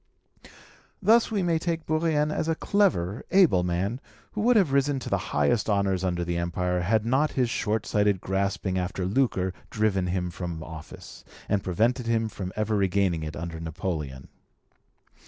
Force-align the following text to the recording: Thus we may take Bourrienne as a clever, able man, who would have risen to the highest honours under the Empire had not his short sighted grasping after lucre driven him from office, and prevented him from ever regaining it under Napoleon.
Thus 0.99 1.29
we 1.29 1.43
may 1.43 1.59
take 1.59 1.85
Bourrienne 1.85 2.31
as 2.33 2.47
a 2.47 2.55
clever, 2.55 3.23
able 3.29 3.61
man, 3.61 4.01
who 4.31 4.41
would 4.41 4.55
have 4.55 4.71
risen 4.71 4.97
to 4.97 5.11
the 5.11 5.19
highest 5.29 5.69
honours 5.69 6.03
under 6.03 6.25
the 6.25 6.37
Empire 6.37 6.81
had 6.81 7.05
not 7.05 7.33
his 7.33 7.51
short 7.51 7.85
sighted 7.85 8.19
grasping 8.19 8.79
after 8.79 9.05
lucre 9.05 9.53
driven 9.69 10.07
him 10.07 10.31
from 10.31 10.63
office, 10.63 11.23
and 11.47 11.63
prevented 11.63 12.07
him 12.07 12.29
from 12.29 12.51
ever 12.55 12.75
regaining 12.75 13.21
it 13.21 13.35
under 13.35 13.59
Napoleon. 13.59 14.29